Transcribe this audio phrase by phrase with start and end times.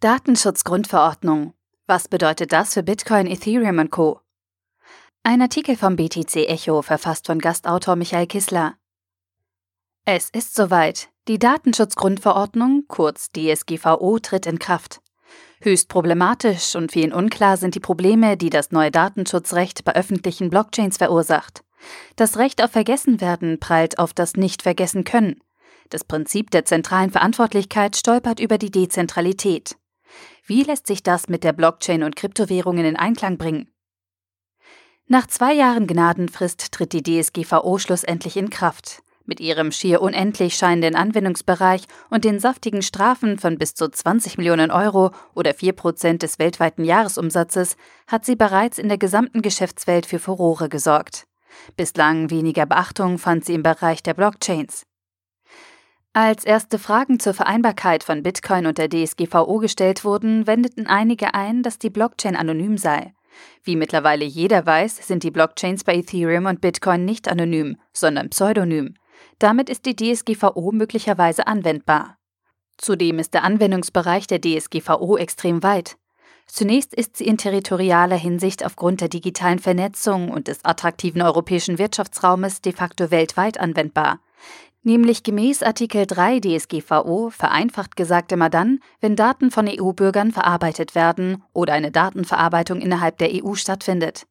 [0.00, 1.54] Datenschutzgrundverordnung.
[1.88, 4.20] Was bedeutet das für Bitcoin, Ethereum und Co?
[5.24, 8.74] Ein Artikel vom BTC Echo, verfasst von Gastautor Michael Kissler.
[10.04, 11.08] Es ist soweit.
[11.26, 15.00] Die Datenschutzgrundverordnung, kurz DSGVO, tritt in Kraft.
[15.62, 20.98] Höchst problematisch und vielen unklar sind die Probleme, die das neue Datenschutzrecht bei öffentlichen Blockchains
[20.98, 21.64] verursacht.
[22.14, 25.40] Das Recht auf Vergessenwerden prallt auf das Nicht-Vergessen-Können.
[25.90, 29.76] Das Prinzip der zentralen Verantwortlichkeit stolpert über die Dezentralität.
[30.46, 33.70] Wie lässt sich das mit der Blockchain und Kryptowährungen in Einklang bringen?
[35.06, 39.02] Nach zwei Jahren Gnadenfrist tritt die DSGVO schlussendlich in Kraft.
[39.24, 44.70] Mit ihrem schier unendlich scheinenden Anwendungsbereich und den saftigen Strafen von bis zu 20 Millionen
[44.70, 50.18] Euro oder 4 Prozent des weltweiten Jahresumsatzes hat sie bereits in der gesamten Geschäftswelt für
[50.18, 51.26] Furore gesorgt.
[51.76, 54.87] Bislang weniger Beachtung fand sie im Bereich der Blockchains.
[56.20, 61.62] Als erste Fragen zur Vereinbarkeit von Bitcoin und der DSGVO gestellt wurden, wendeten einige ein,
[61.62, 63.14] dass die Blockchain anonym sei.
[63.62, 68.94] Wie mittlerweile jeder weiß, sind die Blockchains bei Ethereum und Bitcoin nicht anonym, sondern pseudonym.
[69.38, 72.18] Damit ist die DSGVO möglicherweise anwendbar.
[72.78, 75.98] Zudem ist der Anwendungsbereich der DSGVO extrem weit.
[76.48, 82.60] Zunächst ist sie in territorialer Hinsicht aufgrund der digitalen Vernetzung und des attraktiven europäischen Wirtschaftsraumes
[82.60, 84.18] de facto weltweit anwendbar
[84.88, 91.44] nämlich gemäß Artikel 3 DSGVO vereinfacht gesagt immer dann, wenn Daten von EU-Bürgern verarbeitet werden
[91.52, 94.26] oder eine Datenverarbeitung innerhalb der EU stattfindet.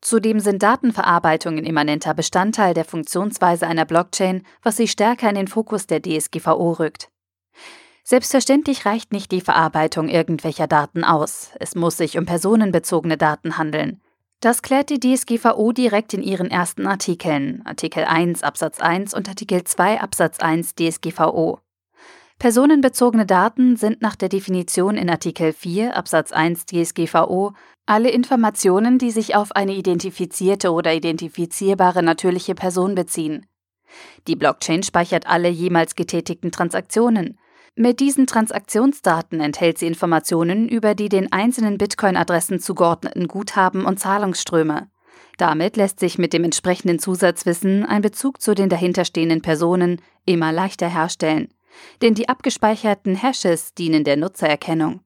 [0.00, 5.86] Zudem sind Datenverarbeitungen immanenter Bestandteil der Funktionsweise einer Blockchain, was sie stärker in den Fokus
[5.86, 7.08] der DSGVO rückt.
[8.04, 11.50] Selbstverständlich reicht nicht die Verarbeitung irgendwelcher Daten aus.
[11.58, 14.00] Es muss sich um personenbezogene Daten handeln.
[14.42, 19.62] Das klärt die DSGVO direkt in ihren ersten Artikeln, Artikel 1 Absatz 1 und Artikel
[19.62, 21.60] 2 Absatz 1 DSGVO.
[22.40, 27.52] Personenbezogene Daten sind nach der Definition in Artikel 4 Absatz 1 DSGVO
[27.86, 33.46] alle Informationen, die sich auf eine identifizierte oder identifizierbare natürliche Person beziehen.
[34.26, 37.38] Die Blockchain speichert alle jemals getätigten Transaktionen,
[37.74, 44.88] mit diesen Transaktionsdaten enthält sie Informationen über die den einzelnen Bitcoin-Adressen zugeordneten Guthaben und Zahlungsströme.
[45.38, 50.88] Damit lässt sich mit dem entsprechenden Zusatzwissen ein Bezug zu den dahinterstehenden Personen immer leichter
[50.88, 51.48] herstellen.
[52.02, 55.00] Denn die abgespeicherten Hashes dienen der Nutzererkennung.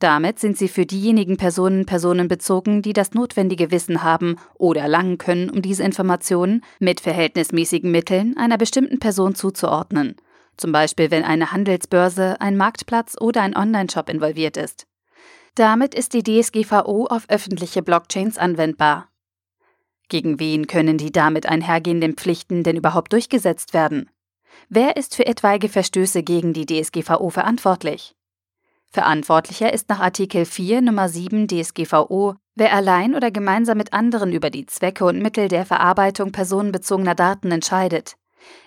[0.00, 5.50] Damit sind sie für diejenigen Personen personenbezogen, die das notwendige Wissen haben oder erlangen können,
[5.50, 10.16] um diese Informationen mit verhältnismäßigen Mitteln einer bestimmten Person zuzuordnen
[10.58, 14.86] zum Beispiel wenn eine Handelsbörse, ein Marktplatz oder ein Onlineshop involviert ist.
[15.54, 19.08] Damit ist die DSGVO auf öffentliche Blockchains anwendbar.
[20.08, 24.10] Gegen wen können die damit einhergehenden Pflichten denn überhaupt durchgesetzt werden?
[24.68, 28.14] Wer ist für etwaige Verstöße gegen die DSGVO verantwortlich?
[28.90, 34.48] Verantwortlicher ist nach Artikel 4 Nummer 7 DSGVO, wer allein oder gemeinsam mit anderen über
[34.48, 38.16] die Zwecke und Mittel der Verarbeitung personenbezogener Daten entscheidet,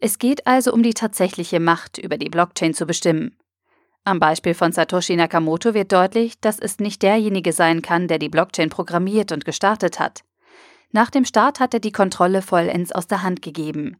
[0.00, 3.36] es geht also um die tatsächliche Macht, über die Blockchain zu bestimmen.
[4.04, 8.28] Am Beispiel von Satoshi Nakamoto wird deutlich, dass es nicht derjenige sein kann, der die
[8.28, 10.22] Blockchain programmiert und gestartet hat.
[10.92, 13.96] Nach dem Start hat er die Kontrolle vollends aus der Hand gegeben.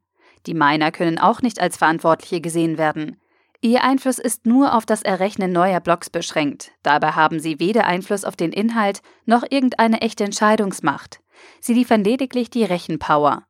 [0.47, 3.21] Die Miner können auch nicht als Verantwortliche gesehen werden.
[3.61, 6.71] Ihr Einfluss ist nur auf das Errechnen neuer Blocks beschränkt.
[6.83, 11.21] Dabei haben sie weder Einfluss auf den Inhalt noch irgendeine echte Entscheidungsmacht.
[11.61, 13.43] Sie liefern lediglich die Rechenpower.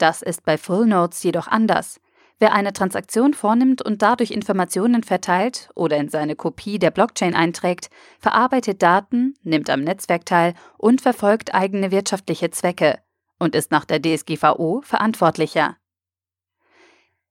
[0.00, 2.00] Das ist bei Full Nodes jedoch anders.
[2.38, 7.90] Wer eine Transaktion vornimmt und dadurch Informationen verteilt oder in seine Kopie der Blockchain einträgt,
[8.18, 12.98] verarbeitet Daten, nimmt am Netzwerk teil und verfolgt eigene wirtschaftliche Zwecke
[13.38, 15.76] und ist nach der DSGVO verantwortlicher.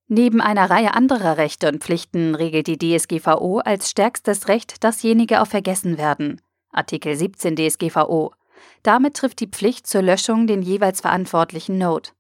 [0.08, 5.50] Neben einer Reihe anderer Rechte und Pflichten regelt die DSGVO als stärkstes Recht dasjenige auf
[5.50, 6.40] Vergessenwerden.
[6.72, 8.32] Artikel 17 DSGVO.
[8.84, 12.12] Damit trifft die Pflicht zur Löschung den jeweils verantwortlichen Node.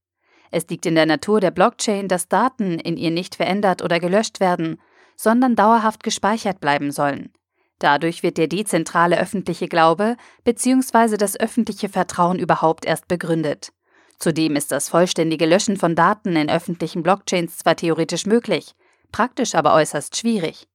[0.51, 4.39] Es liegt in der Natur der Blockchain, dass Daten in ihr nicht verändert oder gelöscht
[4.39, 4.79] werden,
[5.15, 7.31] sondern dauerhaft gespeichert bleiben sollen.
[7.79, 11.18] Dadurch wird der dezentrale öffentliche Glaube bzw.
[11.18, 13.71] das öffentliche Vertrauen überhaupt erst begründet.
[14.19, 18.75] Zudem ist das vollständige Löschen von Daten in öffentlichen Blockchains zwar theoretisch möglich,
[19.13, 20.68] praktisch aber äußerst schwierig.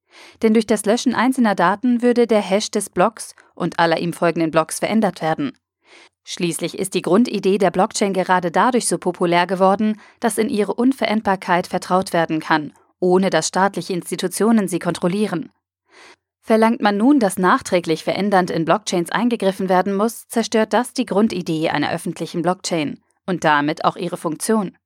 [0.43, 4.51] Denn durch das Löschen einzelner Daten würde der Hash des Blocks und aller ihm folgenden
[4.51, 5.53] Blocks verändert werden.
[6.25, 11.67] Schließlich ist die Grundidee der Blockchain gerade dadurch so populär geworden, dass in ihre Unveränderbarkeit
[11.67, 15.51] vertraut werden kann, ohne dass staatliche Institutionen sie kontrollieren.
[16.41, 21.71] Verlangt man nun, dass nachträglich verändernd in Blockchains eingegriffen werden muss, zerstört das die Grundidee
[21.71, 24.77] einer öffentlichen Blockchain und damit auch ihre Funktion.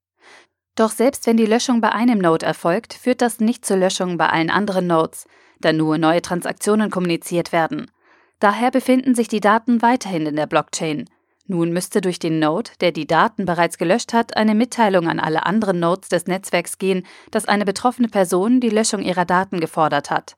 [0.76, 4.28] Doch selbst wenn die Löschung bei einem Node erfolgt, führt das nicht zur Löschung bei
[4.28, 5.26] allen anderen Nodes,
[5.60, 7.90] da nur neue Transaktionen kommuniziert werden.
[8.38, 11.10] Daher befinden sich die Daten weiterhin in der Blockchain.
[11.50, 15.46] Nun müsste durch den Node, der die Daten bereits gelöscht hat, eine Mitteilung an alle
[15.46, 20.36] anderen Nodes des Netzwerks gehen, dass eine betroffene Person die Löschung ihrer Daten gefordert hat.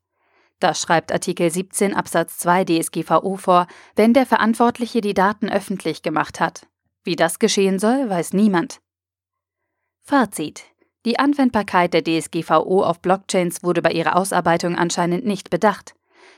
[0.60, 3.66] Das schreibt Artikel 17 Absatz 2 DSGVO vor,
[3.96, 6.68] wenn der Verantwortliche die Daten öffentlich gemacht hat.
[7.02, 8.80] Wie das geschehen soll, weiß niemand.
[10.02, 10.62] Fazit.
[11.06, 15.94] Die Anwendbarkeit der DSGVO auf Blockchains wurde bei ihrer Ausarbeitung anscheinend nicht bedacht.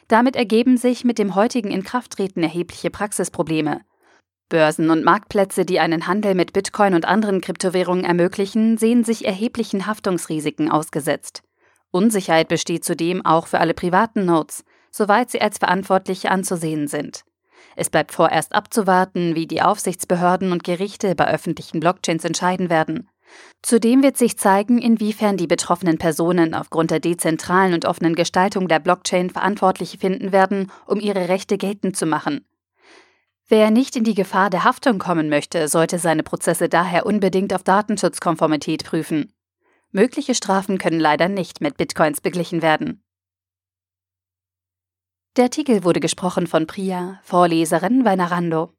[0.08, 3.82] Damit ergeben sich mit dem heutigen Inkrafttreten erhebliche Praxisprobleme.
[4.52, 9.86] Börsen und Marktplätze, die einen Handel mit Bitcoin und anderen Kryptowährungen ermöglichen, sehen sich erheblichen
[9.86, 11.42] Haftungsrisiken ausgesetzt.
[11.90, 17.24] Unsicherheit besteht zudem auch für alle privaten Nodes, soweit sie als Verantwortliche anzusehen sind.
[17.76, 23.08] Es bleibt vorerst abzuwarten, wie die Aufsichtsbehörden und Gerichte bei öffentlichen Blockchains entscheiden werden.
[23.62, 28.80] Zudem wird sich zeigen, inwiefern die betroffenen Personen aufgrund der dezentralen und offenen Gestaltung der
[28.80, 32.44] Blockchain Verantwortliche finden werden, um ihre Rechte geltend zu machen.
[33.52, 37.62] Wer nicht in die Gefahr der Haftung kommen möchte, sollte seine Prozesse daher unbedingt auf
[37.62, 39.30] Datenschutzkonformität prüfen.
[39.90, 43.04] Mögliche Strafen können leider nicht mit Bitcoins beglichen werden.
[45.36, 48.72] Der Artikel wurde gesprochen von Priya, Vorleserin Weinarando.